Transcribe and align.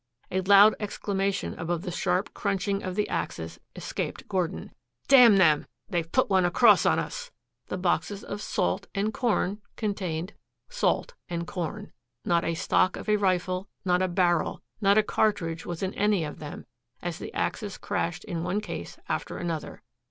A 0.31 0.41
loud 0.41 0.73
exclamation 0.79 1.53
above 1.59 1.83
the 1.83 1.91
sharp 1.91 2.33
crunching 2.33 2.81
of 2.81 2.95
the 2.95 3.07
axes 3.07 3.59
escaped 3.75 4.27
Gordon. 4.27 4.71
"Damn 5.07 5.37
them! 5.37 5.67
They've 5.91 6.11
put 6.11 6.27
one 6.27 6.43
across 6.43 6.87
on 6.87 6.97
us!" 6.97 7.29
The 7.67 7.77
boxes 7.77 8.23
of 8.23 8.41
"salt" 8.41 8.87
and 8.95 9.13
"corn" 9.13 9.61
contained 9.75 10.33
salt 10.69 11.13
and 11.29 11.45
corn. 11.45 11.91
Not 12.25 12.43
a 12.43 12.55
stock 12.55 12.95
of 12.95 13.07
a 13.09 13.15
rifle, 13.17 13.67
not 13.85 14.01
a 14.01 14.07
barrel, 14.07 14.63
not 14.81 14.97
a 14.97 15.03
cartridge 15.03 15.67
was 15.67 15.83
in 15.83 15.93
any 15.93 16.23
of 16.23 16.39
them 16.39 16.65
as 17.03 17.19
the 17.19 17.31
axes 17.35 17.77
crashed 17.77 18.23
in 18.23 18.41
one 18.41 18.59
case 18.59 18.97
after 19.07 19.37
another. 19.37 19.83